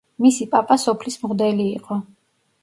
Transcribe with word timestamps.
მისი 0.25 0.45
პაპა 0.55 0.77
სოფლის 0.83 1.19
მღვდელი 1.25 1.69
იყო. 1.81 1.99